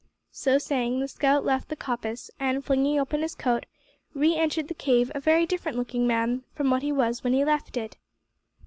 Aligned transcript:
So 0.31 0.57
saying, 0.57 0.99
the 0.99 1.07
scout 1.07 1.45
left 1.45 1.69
the 1.69 1.75
coppice, 1.75 2.31
and, 2.39 2.65
flinging 2.65 2.99
open 2.99 3.21
his 3.21 3.35
coat, 3.35 3.67
re 4.15 4.35
entered 4.35 4.67
the 4.67 4.73
cave 4.73 5.11
a 5.13 5.19
very 5.19 5.45
different 5.45 5.77
looking 5.77 6.07
man 6.07 6.43
from 6.55 6.71
what 6.71 6.81
he 6.81 6.91
was 6.91 7.23
when 7.23 7.33
he 7.33 7.45
left 7.45 7.77
it. 7.77 7.97